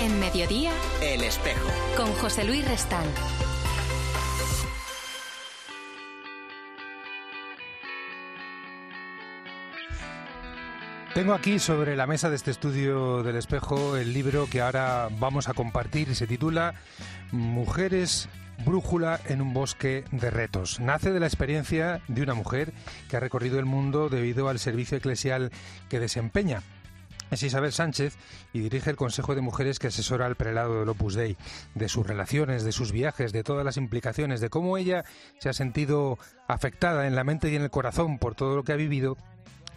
[0.00, 1.68] En mediodía, El espejo.
[1.94, 3.04] con José Luis Restán.
[11.14, 15.48] Tengo aquí sobre la mesa de este estudio del espejo el libro que ahora vamos
[15.48, 16.74] a compartir y se titula
[17.30, 18.30] Mujeres
[18.64, 20.80] Brújula en un bosque de retos.
[20.80, 22.72] Nace de la experiencia de una mujer
[23.10, 25.50] que ha recorrido el mundo debido al servicio eclesial
[25.90, 26.62] que desempeña.
[27.30, 28.16] Es Isabel Sánchez
[28.52, 31.36] y dirige el Consejo de Mujeres que asesora al prelado del Opus Dei,
[31.74, 35.04] de sus relaciones, de sus viajes, de todas las implicaciones, de cómo ella
[35.38, 38.72] se ha sentido afectada en la mente y en el corazón por todo lo que
[38.72, 39.16] ha vivido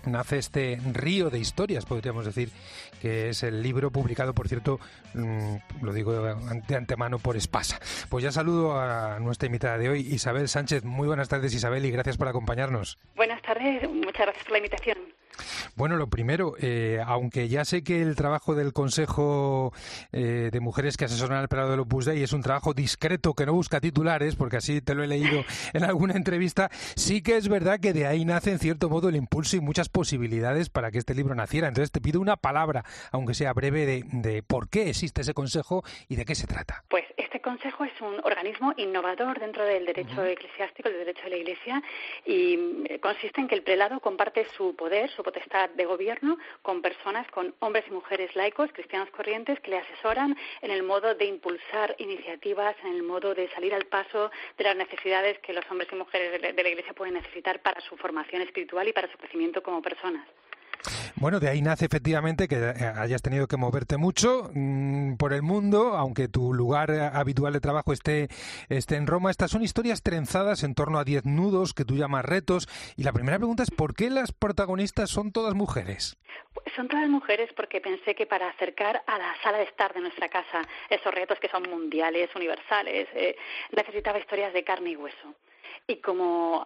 [0.06, 2.50] nace este río de historias, podríamos decir,
[3.02, 4.80] que es el libro publicado, por cierto,
[5.14, 7.80] mm, lo digo de antemano por Espasa.
[8.10, 10.84] Pues ya saludo a nuestra invitada de hoy, Isabel Sánchez.
[10.84, 12.98] Muy buenas tardes, Isabel, y gracias por acompañarnos.
[13.16, 14.98] Buenas tardes, muchas gracias por la invitación.
[15.76, 19.74] Bueno, lo primero, eh, aunque ya sé que el trabajo del Consejo
[20.12, 23.46] eh, de Mujeres que asesoran al Prado del Opus Dei es un trabajo discreto que
[23.46, 27.48] no busca titulares, porque así te lo he leído en alguna entrevista, sí que es
[27.48, 31.00] verdad que de ahí nace en cierto modo el impulso y muchas posibilidades para que
[31.00, 31.68] este libro naciera.
[31.68, 35.84] Entonces te pido una palabra, aunque sea breve, de, de por qué existe ese Consejo
[36.08, 36.84] y de qué se trata.
[36.88, 41.38] Pues este consejo es un organismo innovador dentro del derecho eclesiástico, del derecho de la
[41.38, 41.84] Iglesia,
[42.26, 46.82] y eh, consiste en que el prelado comparte su poder, su potestad de gobierno con
[46.82, 51.26] personas, con hombres y mujeres laicos, cristianos corrientes, que le asesoran en el modo de
[51.26, 55.90] impulsar iniciativas, en el modo de salir al paso de las necesidades que los hombres
[55.92, 59.62] y mujeres de la Iglesia pueden necesitar para su formación espiritual y para su crecimiento
[59.64, 60.28] como personas.
[61.16, 65.42] Bueno, de ahí nace efectivamente que eh, hayas tenido que moverte mucho mmm, por el
[65.42, 68.28] mundo, aunque tu lugar habitual de trabajo esté,
[68.70, 69.32] esté en Roma.
[69.32, 72.68] Estas son historias trenzadas en torno a diez nudos que tú llamas retos.
[72.98, 76.18] Y la primera pregunta es, ¿por qué las protagonistas son todas mujeres?
[76.54, 80.02] Pues son todas mujeres porque pensé que para acercar a la sala de estar de
[80.02, 83.36] nuestra casa esos retos que son mundiales, universales, eh,
[83.72, 85.36] necesitaba historias de carne y hueso.
[85.88, 86.66] Y como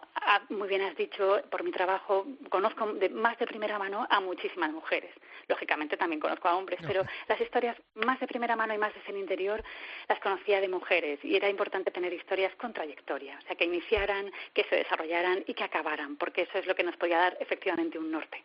[0.50, 4.72] muy bien has dicho, por mi trabajo conozco de, más de primera mano a muchísimas
[4.72, 5.10] mujeres.
[5.48, 9.10] Lógicamente también conozco a hombres, pero las historias más de primera mano y más desde
[9.12, 9.62] el interior
[10.08, 11.18] las conocía de mujeres.
[11.24, 15.54] Y era importante tener historias con trayectoria, o sea, que iniciaran, que se desarrollaran y
[15.54, 18.44] que acabaran, porque eso es lo que nos podía dar efectivamente un norte.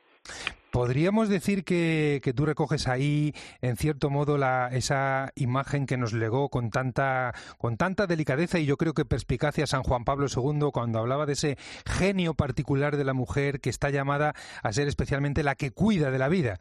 [0.74, 6.14] Podríamos decir que, que, tú recoges ahí, en cierto modo, la, esa imagen que nos
[6.14, 10.72] legó con tanta, con tanta delicadeza y yo creo que perspicacia San Juan Pablo II
[10.74, 15.44] cuando hablaba de ese genio particular de la mujer que está llamada a ser especialmente
[15.44, 16.60] la que cuida de la vida.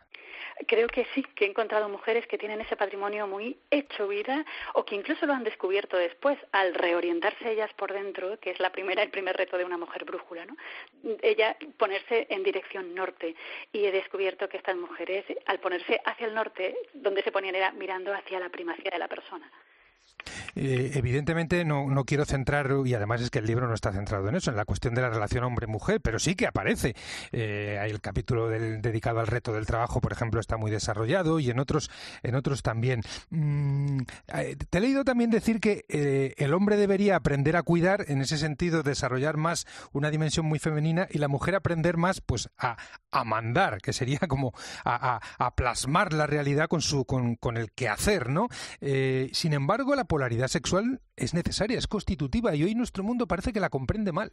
[0.66, 4.84] Creo que sí, que he encontrado mujeres que tienen ese patrimonio muy hecho vida o
[4.84, 9.02] que incluso lo han descubierto después al reorientarse ellas por dentro, que es la primera,
[9.02, 10.56] el primer reto de una mujer brújula, ¿no?
[11.22, 13.34] Ella ponerse en dirección norte
[13.72, 17.72] y he descubierto que estas mujeres al ponerse hacia el norte, donde se ponían era
[17.72, 19.50] mirando hacia la primacía de la persona.
[20.54, 24.28] Eh, evidentemente no, no, quiero centrar, y además es que el libro no está centrado
[24.28, 26.94] en eso, en la cuestión de la relación hombre-mujer, pero sí que aparece.
[27.32, 31.50] Eh, el capítulo del, dedicado al reto del trabajo, por ejemplo, está muy desarrollado y
[31.50, 31.90] en otros,
[32.22, 33.02] en otros también.
[33.30, 34.00] Mm,
[34.68, 38.38] te he leído también decir que eh, el hombre debería aprender a cuidar, en ese
[38.38, 42.76] sentido, desarrollar más una dimensión muy femenina y la mujer aprender más pues a,
[43.10, 44.52] a mandar, que sería como
[44.84, 48.48] a, a, a, plasmar la realidad con, su, con, con el quehacer, ¿no?
[49.32, 53.60] sin embargo, la polaridad sexual es necesaria, es constitutiva y hoy nuestro mundo parece que
[53.60, 54.32] la comprende mal.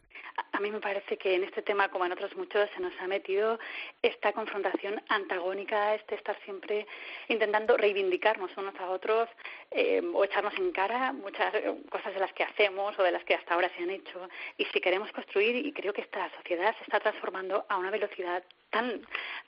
[0.52, 3.06] A mí me parece que en este tema, como en otros muchos, se nos ha
[3.06, 3.58] metido
[4.02, 6.86] esta confrontación antagónica, este estar siempre
[7.28, 9.28] intentando reivindicarnos unos a otros
[9.70, 11.52] eh, o echarnos en cara muchas
[11.90, 14.28] cosas de las que hacemos o de las que hasta ahora se han hecho.
[14.58, 18.42] Y si queremos construir, y creo que esta sociedad se está transformando a una velocidad
[18.70, 19.02] tan,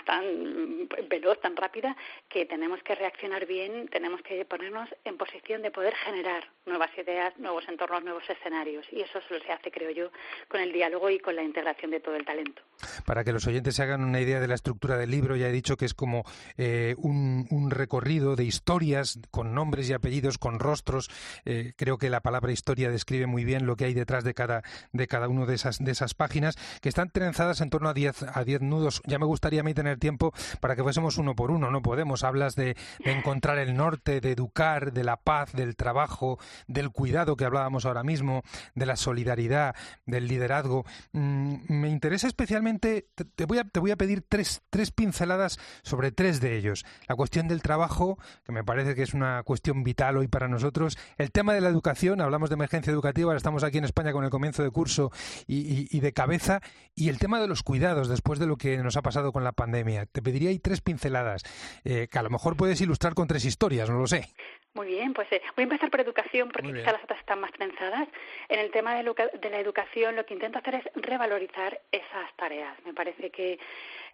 [0.05, 1.97] tan veloz, tan rápida,
[2.28, 7.37] que tenemos que reaccionar bien, tenemos que ponernos en posición de poder generar nuevas ideas,
[7.38, 8.87] nuevos entornos, nuevos escenarios.
[8.93, 10.11] Y eso solo se hace, creo yo,
[10.49, 12.62] con el diálogo y con la integración de todo el talento.
[13.06, 15.53] Para que los oyentes se hagan una idea de la estructura del libro, ya he
[15.53, 16.25] dicho que es como
[16.56, 21.11] eh, un, un, recorrido de historias con nombres y apellidos, con rostros.
[21.44, 24.62] Eh, creo que la palabra historia describe muy bien lo que hay detrás de cada,
[24.93, 28.23] de cada una de esas, de esas páginas, que están trenzadas en torno a diez,
[28.23, 29.02] a diez nudos.
[29.12, 31.70] Ya me gustaría a mí tener tiempo para que fuésemos uno por uno.
[31.70, 32.25] No podemos.
[32.25, 37.44] Hablas de, encontrar el norte, de educar, de la paz, del trabajo, del cuidado que
[37.44, 38.43] hablábamos ahora mismo,
[38.75, 39.76] de la solidaridad,
[40.06, 40.87] del liderazgo.
[41.12, 46.11] Mm, me interesa especialmente, te, voy a, te voy a pedir tres, tres pinceladas sobre
[46.11, 46.87] tres de ellos.
[47.06, 50.97] La cuestión del trabajo, que me parece que es una cuestión vital hoy para nosotros.
[51.19, 54.25] El tema de la educación, hablamos de emergencia educativa, ahora estamos aquí en España con
[54.25, 55.12] el comienzo de curso
[55.47, 56.62] y, y, y de cabeza.
[56.94, 59.52] Y el tema de los cuidados, después de lo que nos ha pasado con la
[59.52, 60.06] pandemia.
[60.06, 61.43] Te pediría ahí tres pinceladas,
[61.84, 64.28] eh, que a lo mejor puedes ilustrar con tres historias, no lo sé.
[64.75, 67.52] Muy bien, pues eh, voy a empezar por educación porque quizás las otras están más
[67.52, 68.08] trenzadas.
[68.49, 72.75] En el tema de, de, la educación lo que intento hacer es revalorizar esas tareas.
[72.87, 73.58] Me parece que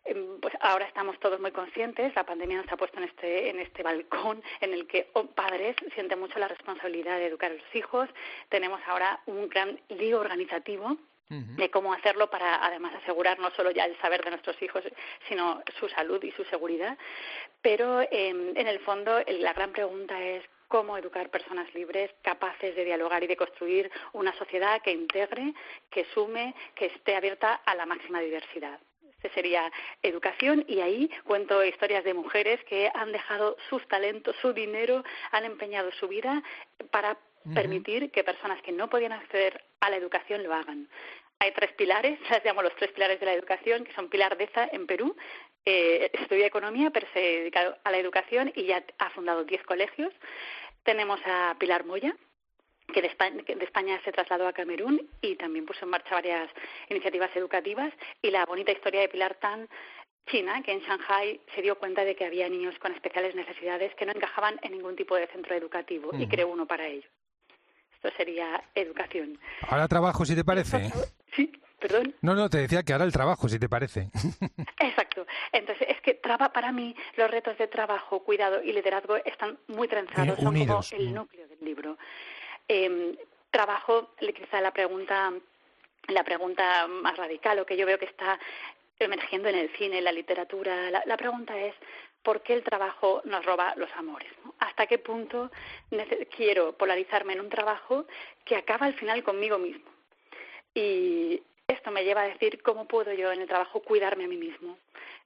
[0.05, 3.61] em, pues ahora estamos todos muy conscientes, la pandemia nos ha puesto en este, en
[3.61, 7.75] este balcón en el que oh, padres sienten mucho la responsabilidad de educar a los
[7.77, 8.09] hijos.
[8.49, 10.97] Tenemos ahora un gran lío organizativo
[11.29, 14.83] de cómo hacerlo para además asegurar no solo ya el saber de nuestros hijos,
[15.29, 16.97] sino su salud y su seguridad.
[17.61, 22.85] Pero em, en el fondo la gran pregunta es cómo educar personas libres, capaces de
[22.85, 25.55] dialogar y de construir una sociedad que integre,
[25.91, 28.79] que sume, que esté abierta a la máxima diversidad.
[29.19, 29.73] Este sería
[30.03, 35.03] educación y ahí cuento historias de mujeres que han dejado sus talentos, su dinero,
[35.33, 36.43] han empeñado su vida
[36.93, 37.19] para
[37.53, 40.89] permitir que personas que no podían acceder a la educación lo hagan.
[41.41, 44.69] Hay tres pilares, las llamo los tres pilares de la educación, que son Pilar Deza
[44.73, 45.17] en Perú,
[45.65, 50.13] eh, estudia economía, pero se dedica a la educación y ya ha fundado diez colegios.
[50.83, 52.17] Tenemos a Pilar Moya,
[52.93, 56.15] que de, España, que de España, se trasladó a Camerún y también puso en marcha
[56.15, 56.49] varias
[56.89, 57.93] iniciativas educativas.
[58.23, 59.69] Y la bonita historia de Pilar Tan,
[60.27, 64.07] China, que en Shanghai se dio cuenta de que había niños con especiales necesidades que
[64.07, 67.11] no encajaban en ningún tipo de centro educativo y creó uno para ellos.
[68.03, 69.39] Esto sería educación.
[69.63, 70.93] Ahora trabajo, si te parece.
[71.35, 71.51] Sí,
[71.81, 72.15] perdón.
[72.23, 74.09] No, no, te decía que ahora el trabajo, si te parece.
[74.79, 75.27] Exacto.
[75.51, 80.39] Entonces, es que para mí los retos de trabajo, cuidado y liderazgo están muy trenzados,
[80.39, 81.99] son como el núcleo del libro.
[82.69, 83.19] Eh,
[83.51, 85.33] trabajo, quizá la pregunta,
[86.07, 88.39] la pregunta más radical o que yo veo que está
[89.01, 91.75] emergiendo en el cine, en la literatura, la pregunta es
[92.23, 94.31] por qué el trabajo nos roba los amores.
[94.69, 95.51] ¿Hasta qué punto
[96.37, 98.07] quiero polarizarme en un trabajo
[98.45, 99.91] que acaba al final conmigo mismo?
[100.75, 104.37] Y esto me lleva a decir cómo puedo yo en el trabajo cuidarme a mí
[104.37, 104.79] mismo,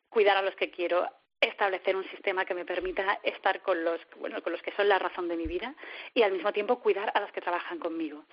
[0.09, 1.09] cuidar a los que quiero,
[1.41, 5.01] establecer un sistema que me permita estar con los, bueno, con los que son la
[5.01, 5.75] razón de mi vida
[6.15, 8.25] y al mismo tiempo cuidar a los que trabajan conmigo.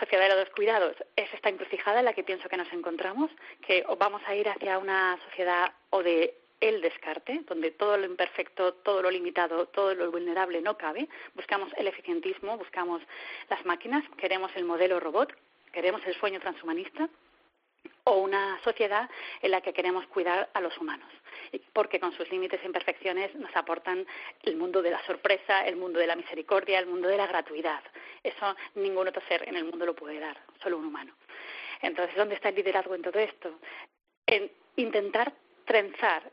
[0.00, 3.30] Sociedad de los Cuidados es esta encrucijada en la que pienso que nos encontramos,
[3.66, 8.74] que vamos a ir hacia una sociedad o de el descarte, donde todo lo imperfecto,
[8.74, 11.08] todo lo limitado, todo lo vulnerable no cabe.
[11.34, 13.02] Buscamos el eficientismo, buscamos
[13.48, 15.32] las máquinas, queremos el modelo robot,
[15.72, 17.08] queremos el sueño transhumanista
[18.04, 19.08] o una sociedad
[19.42, 21.08] en la que queremos cuidar a los humanos,
[21.72, 24.06] porque con sus límites e imperfecciones nos aportan
[24.42, 27.82] el mundo de la sorpresa, el mundo de la misericordia, el mundo de la gratuidad.
[28.22, 31.12] Eso ningún otro ser en el mundo lo puede dar, solo un humano.
[31.82, 33.58] Entonces, ¿dónde está el liderazgo en todo esto?
[34.26, 35.32] En intentar
[35.64, 36.30] trenzar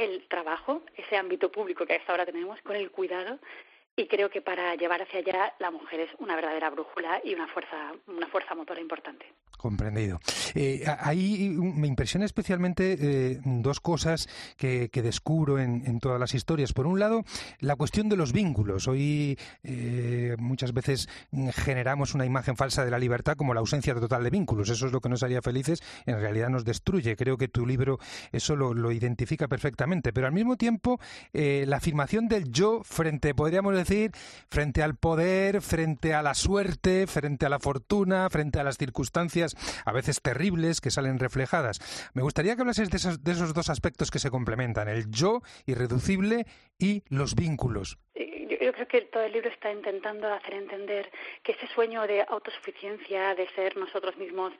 [0.00, 3.38] el trabajo, ese ámbito público que hasta ahora tenemos, con el cuidado
[3.96, 7.46] y creo que para llevar hacia allá la mujer es una verdadera brújula y una
[7.48, 9.26] fuerza, una fuerza motora importante.
[9.60, 10.20] Comprendido.
[10.54, 14.26] Eh, ahí me impresiona especialmente eh, dos cosas
[14.56, 16.72] que, descubro en, todas las historias.
[16.72, 17.24] Por un lado,
[17.58, 18.88] la cuestión de los vínculos.
[18.88, 21.10] Hoy eh, muchas veces
[21.52, 24.70] generamos una imagen falsa de la libertad como la ausencia total de vínculos.
[24.70, 27.14] Eso es lo que nos haría felices, en realidad nos destruye.
[27.14, 27.98] Creo que tu libro
[28.32, 30.14] eso lo, lo identifica perfectamente.
[30.14, 30.98] Pero al mismo tiempo,
[31.34, 34.12] la afirmación del yo frente, podríamos decir,
[34.48, 39.49] frente al poder, frente a la suerte, frente a la fortuna, frente a las circunstancias
[39.84, 42.10] a veces terribles que salen reflejadas.
[42.14, 45.42] Me gustaría que hablases de esos, de esos dos aspectos que se complementan, el yo
[45.66, 46.46] irreducible
[46.78, 47.98] y los vínculos.
[48.14, 51.10] Yo creo que todo el libro está intentando hacer entender
[51.42, 54.52] que ese sueño de autosuficiencia, de ser nosotros mismos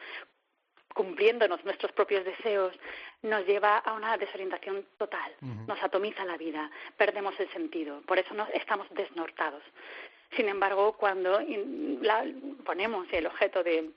[0.95, 2.75] cumpliéndonos nuestros propios deseos,
[3.23, 8.35] nos lleva a una desorientación total, nos atomiza la vida, perdemos el sentido, por eso
[8.55, 9.63] estamos desnortados.
[10.37, 11.41] Sin embargo, cuando
[12.65, 13.91] ponemos el objeto de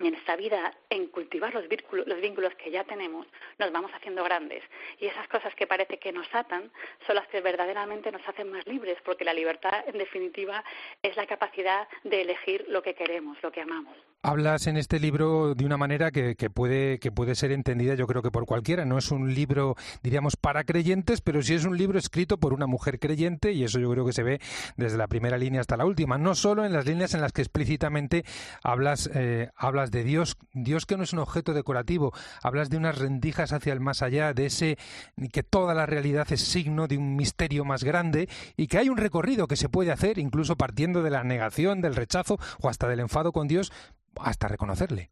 [0.00, 3.26] en esta vida, en cultivar los vínculos, los vínculos que ya tenemos,
[3.58, 4.62] nos vamos haciendo grandes.
[4.98, 6.70] Y esas cosas que parece que nos atan
[7.06, 10.64] son las que verdaderamente nos hacen más libres, porque la libertad, en definitiva,
[11.02, 13.96] es la capacidad de elegir lo que queremos, lo que amamos.
[14.20, 18.20] Hablas en este libro de una manera que, puede, que puede ser entendida yo creo
[18.20, 18.84] que por cualquiera.
[18.84, 22.66] No es un libro, diríamos, para creyentes, pero sí es un libro escrito por una
[22.66, 24.40] mujer creyente y eso yo creo que se ve
[24.76, 26.18] desde la primera línea hasta la última.
[26.18, 28.24] No solo en las líneas en las que explícitamente
[28.64, 32.98] hablas, eh, hablas de Dios, Dios que no es un objeto decorativo, hablas de unas
[32.98, 34.78] rendijas hacia el más allá, de ese
[35.32, 38.96] que toda la realidad es signo de un misterio más grande y que hay un
[38.96, 42.98] recorrido que se puede hacer incluso partiendo de la negación, del rechazo o hasta del
[42.98, 43.70] enfado con Dios
[44.16, 45.10] hasta reconocerle.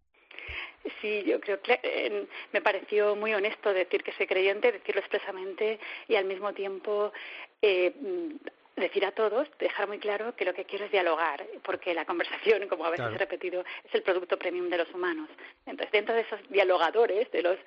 [1.01, 5.81] Sí, yo creo que eh, me pareció muy honesto decir que soy creyente, decirlo expresamente
[6.07, 7.13] y al mismo tiempo
[7.61, 7.93] eh,
[8.77, 12.69] decir a todos, dejar muy claro que lo que quiero es dialogar, porque la conversación,
[12.69, 15.31] como a veces he repetido, es el producto premium de los humanos.
[15.65, 17.59] Entonces, dentro de esos dialogadores, de las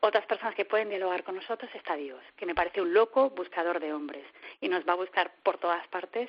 [0.00, 3.78] otras personas que pueden dialogar con nosotros, está Dios, que me parece un loco buscador
[3.78, 4.24] de hombres
[4.60, 6.28] y nos va a buscar por todas partes.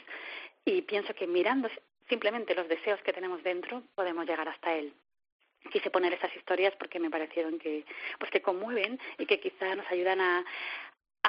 [0.65, 1.69] Y pienso que mirando
[2.09, 4.93] simplemente los deseos que tenemos dentro, podemos llegar hasta Él.
[5.71, 7.83] Quise poner esas historias porque me parecieron que
[8.19, 10.45] pues que conmueven y que quizá nos ayudan a,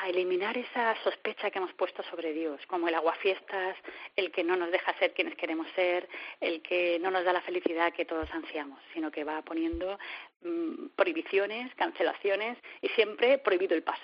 [0.02, 3.76] a eliminar esa sospecha que hemos puesto sobre Dios, como el aguafiestas,
[4.16, 6.08] el que no nos deja ser quienes queremos ser,
[6.40, 9.98] el que no nos da la felicidad que todos ansiamos, sino que va poniendo
[10.42, 14.02] mm, prohibiciones, cancelaciones y siempre prohibido el paso.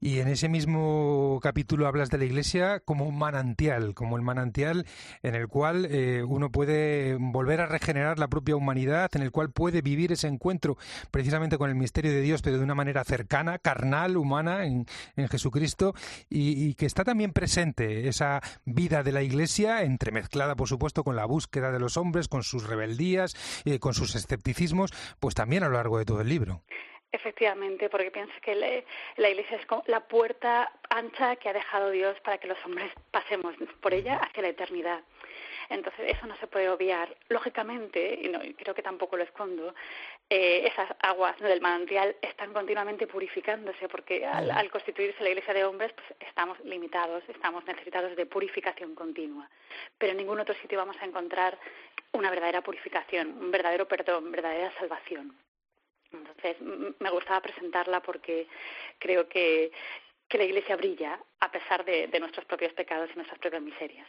[0.00, 4.84] Y en ese mismo capítulo hablas de la Iglesia como un manantial, como el manantial
[5.22, 9.50] en el cual eh, uno puede volver a regenerar la propia humanidad, en el cual
[9.50, 10.76] puede vivir ese encuentro
[11.10, 14.86] precisamente con el misterio de Dios, pero de una manera cercana, carnal, humana, en,
[15.28, 15.94] Jesucristo,
[16.28, 21.26] y, que está también presente esa vida de la Iglesia, entremezclada, por supuesto, con la
[21.26, 25.74] búsqueda de los hombres, con sus rebeldías, y con sus escepticismos, pues también a lo
[25.74, 26.62] largo de todo el libro.
[27.12, 28.56] Efectivamente, porque pienso que
[29.16, 32.90] la Iglesia es como la puerta ancha que ha dejado Dios para que los hombres
[33.12, 35.00] pasemos por ella hacia la eternidad.
[35.68, 37.16] Entonces, eso no se puede obviar.
[37.28, 39.74] Lógicamente, y, no, creo que tampoco lo escondo,
[40.36, 45.64] eh, esas aguas del manantial están continuamente purificándose, porque al, al, constituirse la iglesia de
[45.64, 49.48] hombres, pues estamos limitados, estamos necesitados de purificación continua.
[49.96, 51.56] Pero en ningún otro sitio vamos a encontrar
[52.10, 55.36] una verdadera purificación, un verdadero perdón, verdadera salvación.
[56.12, 56.56] Entonces,
[56.98, 58.48] me gustaba presentarla porque
[58.98, 59.70] creo que,
[60.26, 64.08] que la Iglesia brilla a pesar de, de nuestros propios pecados y nuestras propias miserias.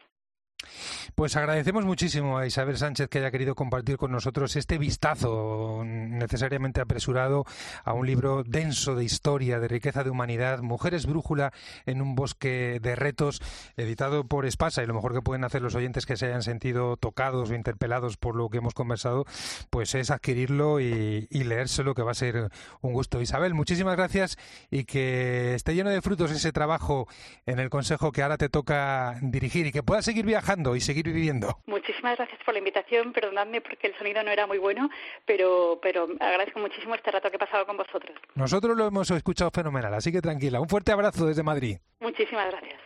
[1.13, 6.81] Pues agradecemos muchísimo a Isabel Sánchez que haya querido compartir con nosotros este vistazo necesariamente
[6.81, 7.45] apresurado
[7.83, 11.53] a un libro denso de historia, de riqueza de humanidad, Mujeres Brújula
[11.85, 13.41] en un bosque de retos,
[13.77, 14.81] editado por Espasa.
[14.81, 18.17] Y lo mejor que pueden hacer los oyentes que se hayan sentido tocados o interpelados
[18.17, 19.25] por lo que hemos conversado,
[19.69, 22.49] pues es adquirirlo y, y leérselo, que va a ser
[22.81, 23.21] un gusto.
[23.21, 24.37] Isabel, muchísimas gracias
[24.71, 27.07] y que esté lleno de frutos ese trabajo
[27.45, 31.13] en el Consejo que ahora te toca dirigir y que puedas seguir viajando y seguir
[31.13, 31.59] viviendo.
[31.65, 33.11] Muchísimas gracias por la invitación.
[33.11, 34.89] Perdonadme porque el sonido no era muy bueno,
[35.25, 38.17] pero, pero agradezco muchísimo este rato que he pasado con vosotros.
[38.35, 40.61] Nosotros lo hemos escuchado fenomenal, así que tranquila.
[40.61, 41.77] Un fuerte abrazo desde Madrid.
[41.99, 42.85] Muchísimas gracias.